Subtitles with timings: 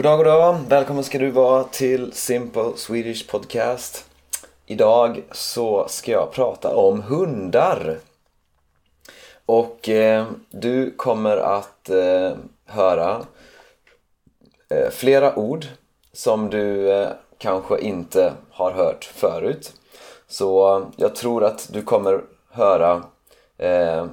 [0.00, 0.60] Goddag, goddag.
[0.68, 4.10] Välkommen ska du vara till Simple Swedish Podcast.
[4.66, 7.98] Idag så ska jag prata om hundar.
[9.46, 12.32] Och eh, du kommer att eh,
[12.64, 13.26] höra
[14.68, 15.66] eh, flera ord
[16.12, 17.08] som du eh,
[17.38, 19.72] kanske inte har hört förut.
[20.28, 23.02] Så eh, jag tror att du kommer höra
[23.58, 24.06] eh,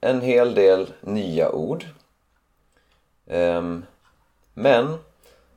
[0.00, 1.84] en hel del nya ord.
[3.26, 3.84] Ehm,
[4.54, 4.98] men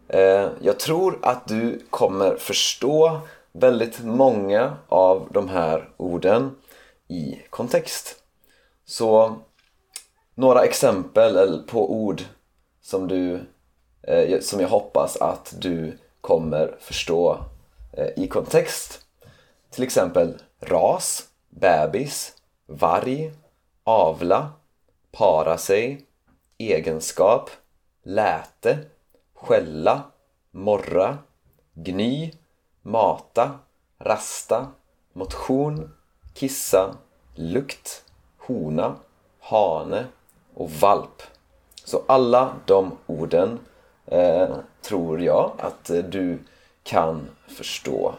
[0.10, 3.20] Eh, jag tror att du kommer förstå
[3.52, 6.56] väldigt många av de här orden
[7.08, 8.16] i kontext.
[8.86, 9.36] Så
[10.36, 12.22] några exempel på ord
[12.82, 13.40] som, du,
[14.02, 17.38] eh, som jag hoppas att du kommer förstå
[17.94, 19.00] eh, i kontext.
[19.70, 22.34] Till exempel ras, bebis,
[22.66, 23.32] varg,
[23.84, 24.52] avla,
[25.12, 26.06] para sig,
[26.58, 27.50] egenskap,
[28.04, 28.78] läte,
[29.42, 30.04] skälla,
[30.52, 31.18] morra,
[31.74, 32.34] gny,
[32.82, 33.60] mata,
[34.00, 34.68] rasta,
[35.14, 35.94] motion,
[36.34, 36.96] kissa,
[37.36, 38.04] lukt,
[38.38, 38.96] hona,
[39.40, 40.06] hane
[40.54, 41.22] och valp.
[41.84, 43.60] Så alla de orden
[44.06, 46.40] eh, tror jag att du
[46.84, 48.14] kan förstå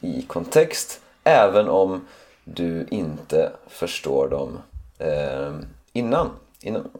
[0.00, 2.06] i kontext även om
[2.44, 4.58] du inte förstår dem
[4.98, 5.54] eh,
[5.92, 6.90] innan, innan.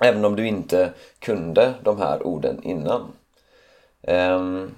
[0.00, 3.12] Även om du inte kunde de här orden innan.
[4.02, 4.74] Ehm,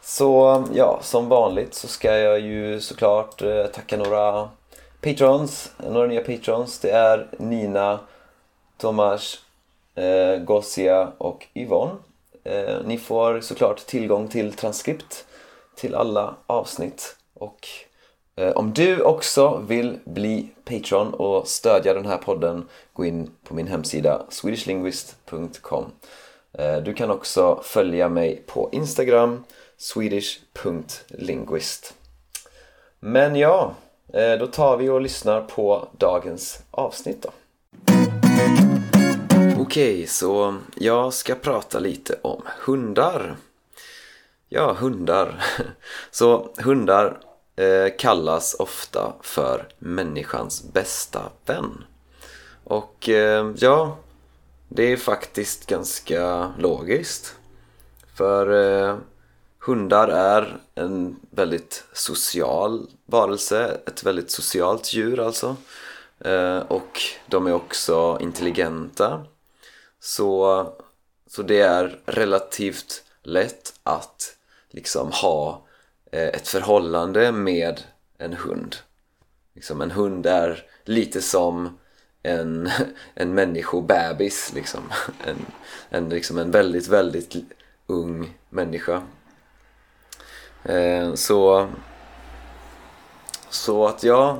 [0.00, 4.48] så ja, som vanligt så ska jag ju såklart eh, tacka några
[5.00, 6.78] patrons, några nya patrons.
[6.78, 8.00] Det är Nina,
[8.76, 9.38] Tomas,
[9.94, 11.92] eh, Gosia och Yvonne.
[12.44, 15.24] Eh, ni får såklart tillgång till transkript
[15.74, 17.68] till alla avsnitt och
[18.36, 23.54] Eh, om du också vill bli Patreon och stödja den här podden gå in på
[23.54, 25.84] min hemsida swedishlinguist.com
[26.52, 29.44] eh, Du kan också följa mig på Instagram
[29.76, 31.94] swedish.linguist
[33.00, 33.74] Men ja,
[34.12, 37.30] eh, då tar vi och lyssnar på dagens avsnitt då.
[39.60, 43.36] Okej, så jag ska prata lite om hundar.
[44.48, 45.44] Ja, hundar.
[46.10, 47.18] Så hundar
[47.62, 51.84] Eh, kallas ofta för människans bästa vän.
[52.64, 53.96] Och eh, ja,
[54.68, 57.34] det är faktiskt ganska logiskt.
[58.14, 58.96] För eh,
[59.58, 65.56] hundar är en väldigt social varelse, ett väldigt socialt djur alltså.
[66.20, 69.24] Eh, och de är också intelligenta.
[70.00, 70.66] Så,
[71.26, 74.36] så det är relativt lätt att
[74.70, 75.71] liksom ha eh,
[76.14, 77.80] Eh, ett förhållande med
[78.18, 78.76] en hund.
[79.54, 81.78] Liksom en hund är lite som
[82.22, 82.70] en,
[83.14, 84.80] en människobebis liksom.
[85.26, 85.46] En,
[85.90, 87.36] en, liksom en väldigt, väldigt
[87.86, 89.02] ung människa.
[90.64, 91.68] Eh, så,
[93.50, 94.36] så att jag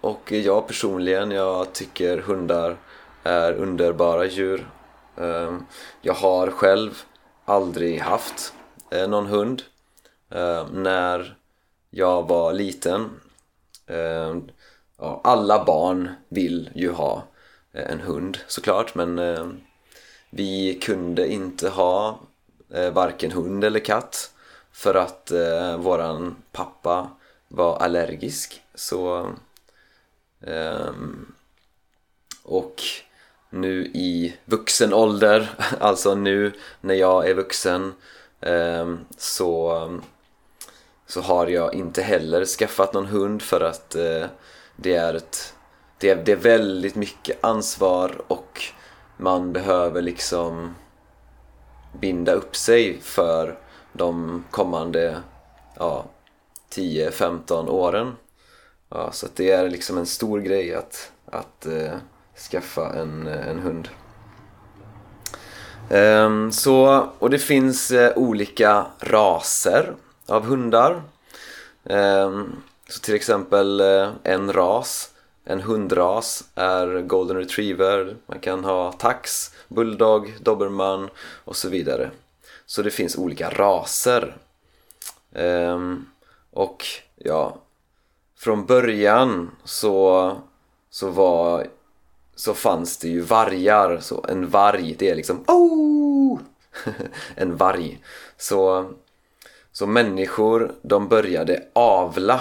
[0.00, 2.76] och jag personligen, jag tycker hundar
[3.22, 4.70] är underbara djur.
[5.16, 5.56] Eh,
[6.00, 7.02] jag har själv
[7.44, 8.52] aldrig haft
[8.90, 9.62] eh, någon hund.
[10.30, 11.36] Eh, när
[11.90, 13.20] jag var liten
[13.86, 14.36] eh,
[14.98, 17.24] ja, alla barn vill ju ha
[17.72, 19.46] eh, en hund såklart men eh,
[20.30, 22.20] vi kunde inte ha
[22.70, 24.30] eh, varken hund eller katt
[24.72, 27.10] för att eh, våran pappa
[27.48, 28.62] var allergisk.
[28.74, 29.30] Så
[30.40, 31.32] ehm,
[32.44, 32.82] och
[33.50, 35.50] nu i vuxen ålder,
[35.80, 37.94] alltså nu när jag är vuxen
[38.40, 40.00] ehm, så
[41.06, 44.26] så har jag inte heller skaffat någon hund för att eh,
[44.76, 45.52] det är ett
[45.98, 48.62] det är, det är väldigt mycket ansvar och
[49.16, 50.74] man behöver liksom
[52.00, 53.58] binda upp sig för
[53.92, 55.16] de kommande
[55.74, 56.04] ja,
[56.74, 58.16] 10-15 åren.
[58.88, 61.92] Ja, så det är liksom en stor grej att, att eh,
[62.50, 63.88] skaffa en, eh, en hund.
[65.90, 69.94] Ehm, så, och det finns eh, olika raser
[70.26, 71.02] av hundar.
[71.84, 75.10] Ehm, så till exempel eh, en ras,
[75.44, 81.08] en hundras är golden retriever, man kan ha tax, bulldog, dobermann
[81.44, 82.10] och så vidare.
[82.66, 84.36] Så det finns olika raser.
[85.32, 86.06] Ehm,
[86.50, 86.84] och
[87.16, 87.56] ja,
[88.38, 90.32] från början så,
[90.90, 91.66] så var
[92.36, 96.38] så fanns det ju vargar, så en varg det är liksom oh!
[97.34, 98.02] en varg.
[98.36, 98.90] Så,
[99.76, 102.40] så människor de började avla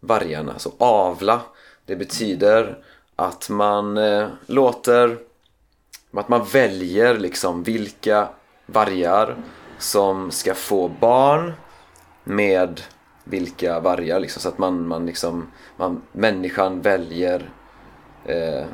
[0.00, 0.58] vargarna.
[0.58, 1.40] Så avla,
[1.86, 2.84] det betyder
[3.16, 5.18] att man eh, låter,
[6.12, 8.28] att man väljer liksom vilka
[8.66, 9.36] vargar
[9.78, 11.52] som ska få barn
[12.24, 12.80] med
[13.24, 17.50] vilka vargar liksom, så att man, man liksom, man, människan väljer
[18.24, 18.64] eh,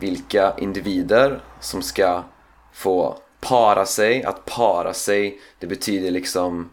[0.00, 2.22] vilka individer som ska
[2.72, 4.24] få para sig.
[4.24, 6.70] Att para sig, det betyder liksom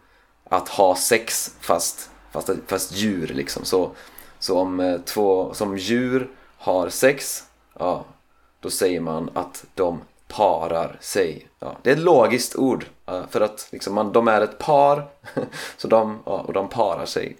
[0.51, 3.65] att ha sex fast, fast, fast djur liksom.
[3.65, 3.91] Så,
[4.39, 7.43] så om eh, två, som djur har sex,
[7.79, 8.05] ja,
[8.59, 11.47] då säger man att de parar sig.
[11.59, 12.85] Ja, det är ett logiskt ord
[13.29, 15.07] för att liksom man, de är ett par
[15.77, 17.37] så de, ja, och de parar sig.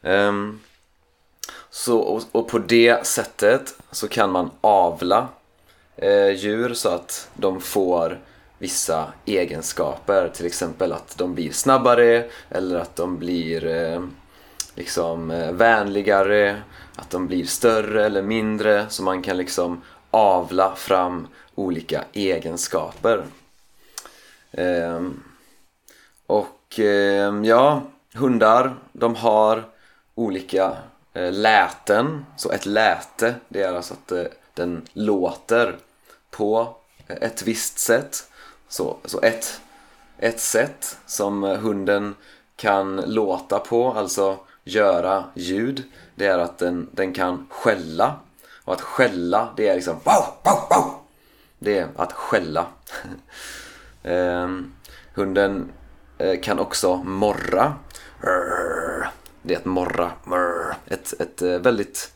[0.00, 0.60] Um,
[1.70, 5.28] så, och, och, på det sättet så kan man avla
[5.96, 8.20] eh, djur så att de får
[8.58, 10.28] vissa egenskaper.
[10.28, 14.02] Till exempel att de blir snabbare eller att de blir eh,
[14.74, 16.62] liksom eh, vänligare,
[16.96, 23.24] att de blir större eller mindre så man kan liksom avla fram olika egenskaper.
[24.52, 25.00] Eh,
[26.26, 27.82] och eh, ja,
[28.14, 29.64] hundar de har
[30.14, 30.76] olika
[31.12, 32.26] eh, läten.
[32.36, 34.24] Så ett läte det är alltså att eh,
[34.54, 35.76] den låter
[36.30, 36.76] på
[37.06, 38.30] ett visst sätt.
[38.68, 39.60] Så, så ett,
[40.18, 42.14] ett sätt som hunden
[42.56, 45.82] kan låta på, alltså göra ljud,
[46.14, 48.14] det är att den, den kan skälla.
[48.64, 50.94] Och att skälla, det är liksom wow, wow, wow.
[51.58, 52.66] Det är att skälla.
[54.02, 54.48] eh,
[55.14, 55.72] hunden
[56.18, 57.74] eh, kan också morra.
[59.42, 60.10] Det är att morra.
[60.86, 62.12] Ett, ett eh, väldigt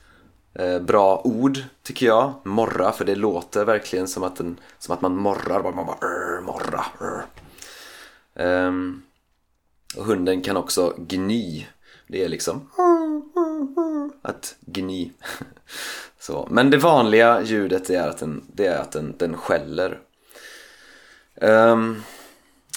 [0.55, 2.33] Eh, bra ord tycker jag.
[2.43, 5.63] Morra, för det låter verkligen som att, den, som att man morrar.
[5.63, 6.85] Man bara, morra.
[8.35, 9.03] Um,
[9.97, 11.67] och hunden kan också gny.
[12.07, 12.71] Det är liksom
[14.23, 15.11] att gny.
[16.19, 16.49] Så.
[16.51, 20.01] Men det vanliga ljudet är att den, det är att den, den skäller.
[21.35, 22.03] Um,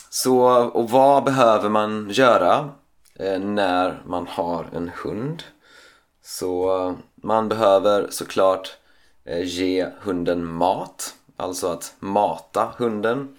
[0.10, 2.70] så, och vad behöver man göra
[3.16, 5.44] eh, när man har en hund?
[6.26, 8.78] Så eh, man behöver såklart
[9.24, 13.38] eh, ge hunden mat, alltså att mata hunden.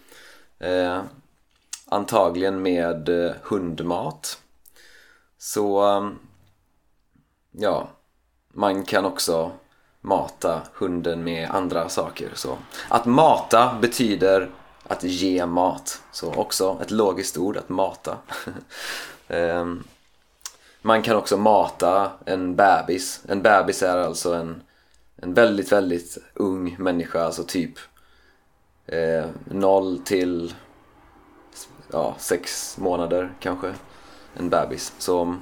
[0.58, 1.02] Eh,
[1.86, 4.38] antagligen med eh, hundmat.
[5.38, 5.84] Så
[7.50, 7.88] ja,
[8.52, 9.52] man kan också
[10.00, 12.30] mata hunden med andra saker.
[12.34, 12.58] Så
[12.88, 14.50] att mata betyder
[14.82, 16.02] att ge mat.
[16.12, 18.16] Så också ett logiskt ord, att mata.
[19.28, 19.84] um,
[20.86, 23.22] Man kan också mata en bebis.
[23.28, 24.62] En bebis är alltså en,
[25.16, 27.78] en väldigt, väldigt ung människa, alltså typ
[28.86, 30.54] eh, 0 till
[31.92, 33.74] ja, 6 månader kanske.
[34.36, 34.92] En bebis.
[34.98, 35.36] Så,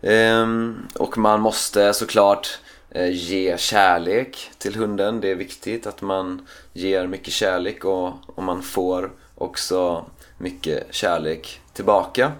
[0.00, 0.46] eh,
[0.94, 2.58] och man måste såklart
[2.90, 5.20] eh, ge kärlek till hunden.
[5.20, 10.06] Det är viktigt att man ger mycket kärlek och, och man får också
[10.38, 12.32] mycket kärlek tillbaka.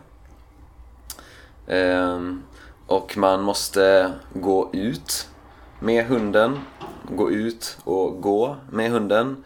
[1.66, 2.42] Ehm,
[2.86, 5.28] och man måste gå ut
[5.80, 6.60] med hunden.
[7.08, 9.44] Gå ut och gå med hunden.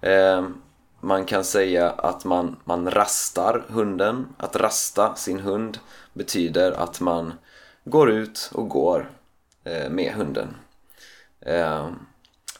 [0.00, 0.60] Ehm,
[1.00, 4.34] man kan säga att man, man rastar hunden.
[4.36, 5.78] Att rasta sin hund
[6.12, 7.32] betyder att man
[7.84, 9.10] går ut och går
[9.64, 10.56] eh, med hunden.
[11.40, 11.94] Ehm,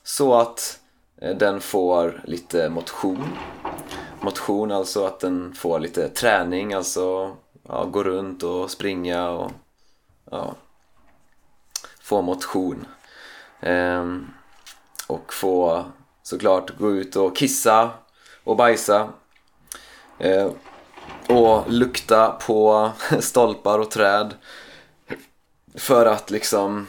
[0.03, 0.81] så att
[1.21, 3.25] eh, den får lite motion.
[4.21, 7.37] Motion alltså att den får lite träning, alltså
[7.69, 9.53] ja, gå runt och springa och
[10.31, 10.55] ja,
[12.01, 12.87] få motion.
[13.61, 14.27] Ehm,
[15.07, 15.85] och få
[16.23, 17.91] såklart gå ut och kissa
[18.45, 19.09] och bajsa.
[20.19, 20.51] Ehm,
[21.29, 24.35] och lukta på stolpar och träd.
[25.75, 26.87] För att liksom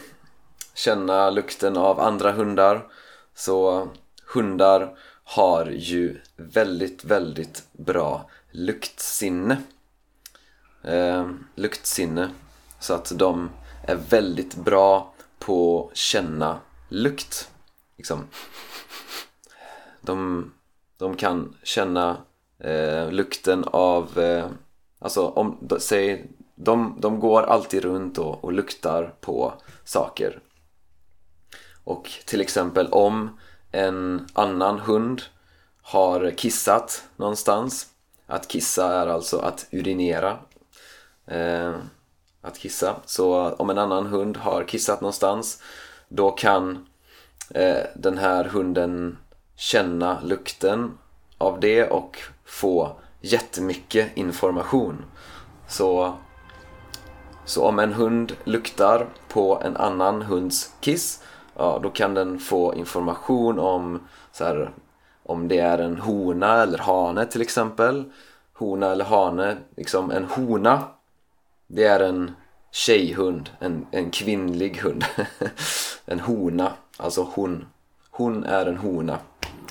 [0.74, 2.88] känna lukten av andra hundar.
[3.36, 3.88] Så
[4.34, 9.58] hundar har ju väldigt, väldigt bra luktsinne
[10.90, 12.30] eh, luktsinne.
[12.80, 13.50] Så att de
[13.84, 17.52] är väldigt bra på att känna lukt.
[17.98, 18.28] Liksom.
[20.02, 20.52] De,
[20.98, 22.18] de kan känna
[22.60, 24.48] eh, lukten av, eh,
[25.00, 29.54] alltså om, säg, de, de går alltid runt och, och luktar på
[29.84, 30.42] saker.
[31.84, 33.40] Och till exempel om
[33.72, 35.22] en annan hund
[35.82, 37.88] har kissat någonstans.
[38.28, 40.40] Att kissa är alltså att urinera
[41.30, 41.74] eh,
[42.42, 42.96] att kissa.
[43.06, 45.62] Så om en annan hund har kissat någonstans
[46.08, 46.88] då kan
[47.50, 49.18] eh, den här hunden
[49.56, 50.98] känna lukten
[51.38, 55.06] av det och få jättemycket information.
[55.68, 56.14] Så,
[57.46, 61.24] så om en hund luktar på en annan hunds kiss
[61.60, 64.72] ja, då kan den få information om så här,
[65.24, 68.12] om det är en hona eller hane till exempel
[68.54, 69.58] hona eller hane.
[69.78, 70.84] Liksom en hona,
[71.72, 72.32] det är en
[72.72, 75.06] tjejhund, en, en kvinnlig hund.
[76.06, 77.66] en hona, alltså hon.
[78.10, 79.20] Hon är en hona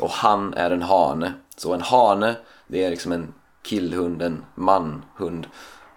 [0.01, 1.33] och han är en hane.
[1.57, 2.37] Så en hane,
[2.67, 5.47] det är liksom en killhund, en manhund.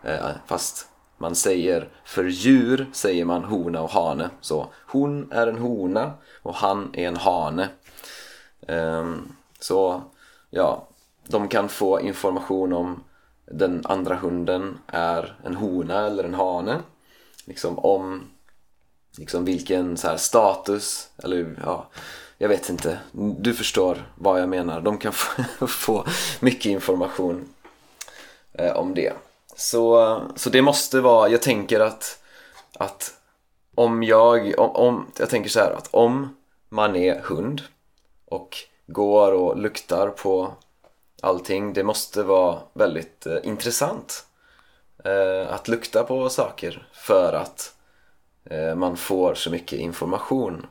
[0.04, 4.30] Eh, fast man säger för djur säger man hona och hane.
[4.42, 7.70] Så hon är en hona och han är en hane.
[8.68, 9.16] Eh,
[9.60, 10.02] så
[10.50, 10.88] ja,
[11.28, 13.04] de kan få information om
[13.54, 16.80] den andra hunden är en hona eller en hane.
[17.46, 18.24] Liksom om
[19.18, 21.90] liksom vilken så här status, eller ja,
[22.38, 23.00] jag vet inte.
[23.40, 24.82] Du förstår vad jag menar.
[24.82, 26.06] De kan få, få
[26.40, 27.50] mycket information
[28.54, 29.14] eh, om det.
[29.56, 32.24] Så, så det måste vara, jag tänker att,
[32.78, 33.14] att
[33.76, 36.36] om jag, om, om, jag tänker så här att om
[36.70, 37.62] man är hund
[38.26, 40.54] och går och luktar på
[41.22, 44.26] allting, det måste vara väldigt eh, intressant
[45.04, 47.74] eh, att lukta på saker för att
[48.46, 50.68] eh, man får så mycket information.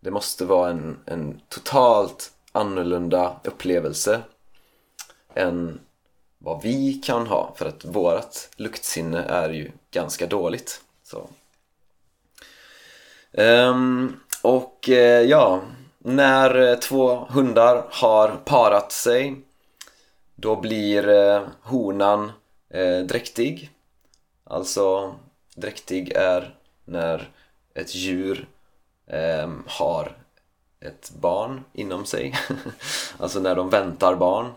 [0.00, 4.20] Det måste vara en, en totalt annorlunda upplevelse
[5.34, 5.80] än
[6.38, 10.80] vad vi kan ha för att vårt luktsinne är ju ganska dåligt.
[11.02, 11.28] Så.
[13.32, 15.60] Um, och eh, ja,
[15.98, 19.42] när eh, två hundar har parat sig
[20.34, 22.32] då blir eh, honan
[22.70, 23.70] eh, dräktig.
[24.44, 25.14] Alltså
[25.56, 27.28] dräktig är när
[27.74, 28.48] ett djur
[29.06, 30.16] ehm, har
[30.80, 32.34] ett barn inom sig.
[33.18, 34.52] alltså när de väntar barn.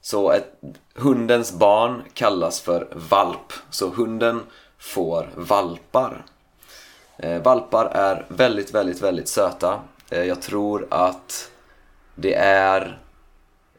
[0.00, 0.60] Så ett,
[0.94, 3.52] hundens barn kallas för valp.
[3.70, 4.42] Så hunden
[4.78, 6.24] får valpar.
[7.16, 9.80] Eh, valpar är väldigt, väldigt, väldigt söta.
[10.10, 11.50] Eh, jag tror att
[12.14, 12.98] det är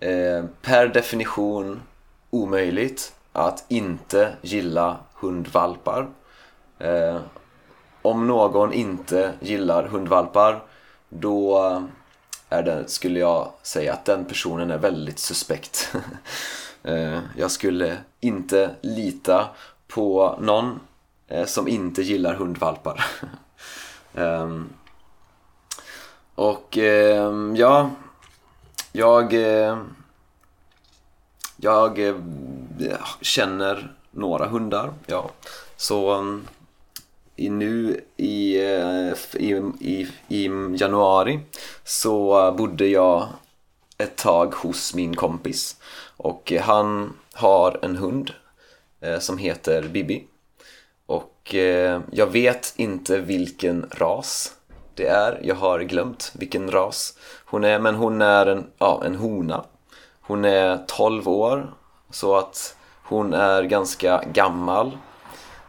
[0.01, 1.81] eh, per definition
[2.29, 6.07] omöjligt att inte gilla hundvalpar.
[6.79, 7.19] Eh,
[8.01, 10.63] om någon inte gillar hundvalpar
[11.09, 11.57] då
[12.49, 15.95] är det, skulle jag säga att den personen är väldigt suspekt.
[16.83, 19.47] Eh, jag skulle inte lita
[19.87, 20.79] på någon
[21.27, 23.05] eh, som inte gillar hundvalpar.
[24.15, 24.69] Ehm,
[26.35, 27.89] och ehm, ja,
[28.91, 29.83] jag, eh,
[31.57, 32.15] jag eh,
[33.21, 35.31] känner några hundar, ja.
[35.77, 36.47] Så mm,
[37.35, 41.39] i, nu i, eh, i, i, i januari
[41.83, 43.27] så bodde jag
[43.97, 45.77] ett tag hos min kompis
[46.17, 48.31] och han har en hund
[49.01, 50.23] eh, som heter Bibi
[51.05, 54.53] och eh, jag vet inte vilken ras
[54.95, 59.15] det är, jag har glömt vilken ras hon är men hon är en, ja, en
[59.15, 59.63] hona
[60.31, 61.73] hon är 12 år
[62.09, 64.97] så att hon är ganska gammal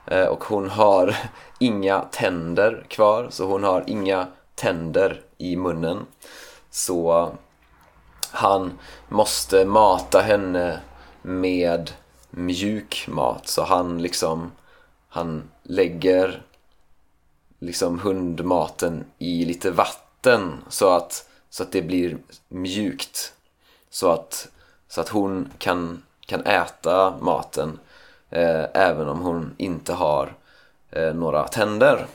[0.06, 1.16] eh, och hon har
[1.58, 6.06] inga tänder kvar, så hon har inga tänder i munnen.
[6.70, 7.30] Så
[8.30, 10.80] han måste mata henne
[11.22, 11.90] med
[12.30, 14.52] mjuk mat, så han liksom
[15.08, 16.42] han lägger
[17.62, 23.32] liksom hundmaten i lite vatten så att, så att det blir mjukt.
[23.90, 24.48] Så att,
[24.88, 27.78] så att hon kan, kan äta maten
[28.30, 30.34] eh, även om hon inte har
[30.90, 32.06] eh, några tänder.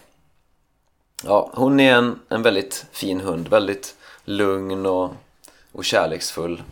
[1.24, 5.12] Ja, hon är en, en väldigt fin hund, väldigt lugn och,
[5.72, 6.64] och kärleksfull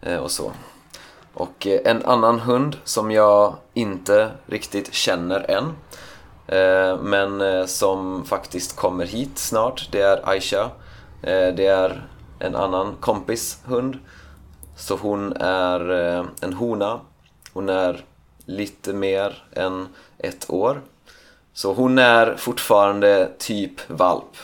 [0.00, 0.52] eh, och så.
[1.34, 5.72] Och eh, en annan hund som jag inte riktigt känner än
[6.46, 10.70] Eh, men eh, som faktiskt kommer hit snart, det är Aisha.
[11.22, 12.06] Eh, det är
[12.38, 13.98] en annan kompis hund.
[14.76, 15.90] Så hon är
[16.40, 17.00] en hona.
[17.52, 18.04] Hon är
[18.44, 20.80] lite mer än ett år.
[21.52, 24.36] Så hon är fortfarande typ valp.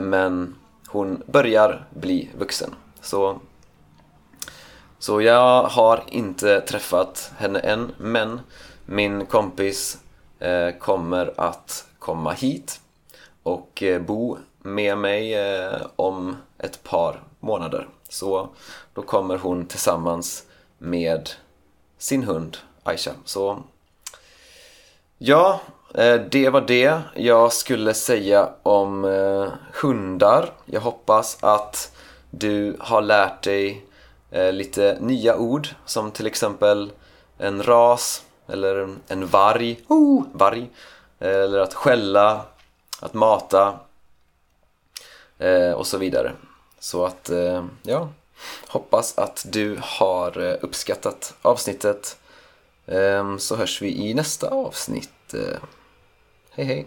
[0.00, 0.54] Men
[0.88, 2.74] hon börjar bli vuxen.
[3.00, 3.40] Så,
[4.98, 8.40] så jag har inte träffat henne än, men
[8.86, 9.98] min kompis
[10.42, 12.80] Eh, kommer att komma hit
[13.42, 17.88] och eh, bo med mig eh, om ett par månader.
[18.08, 18.48] Så
[18.94, 20.46] då kommer hon tillsammans
[20.78, 21.30] med
[21.98, 23.12] sin hund Aisha.
[23.24, 23.62] Så
[25.18, 25.60] ja,
[26.30, 29.04] det var det jag skulle säga om
[29.82, 30.52] hundar.
[30.64, 31.96] Jag hoppas att
[32.30, 33.86] du har lärt dig
[34.30, 36.92] lite nya ord som till exempel
[37.38, 38.22] en ras
[38.52, 40.70] eller en varg, oh, varg
[41.18, 42.44] eller att skälla,
[43.00, 43.78] att mata
[45.76, 46.32] och så vidare.
[46.78, 47.30] Så att,
[47.82, 48.08] ja,
[48.68, 52.16] Hoppas att du har eh, uppskattat avsnittet.
[52.86, 55.34] Ehm, så hörs vi i nästa avsnitt.
[55.34, 55.58] Eh,
[56.50, 56.86] hej hej!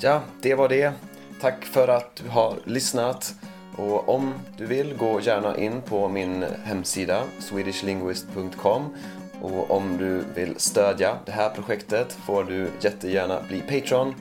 [0.00, 0.92] Ja, det var det.
[1.40, 3.34] Tack för att du har lyssnat.
[3.76, 8.96] Och om du vill, gå gärna in på min hemsida swedishlinguist.com
[9.42, 14.14] och om du vill stödja det här projektet får du jättegärna bli Patreon.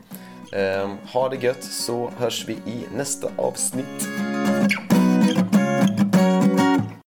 [0.54, 4.08] Ehm, ha det gött så hörs vi i nästa avsnitt.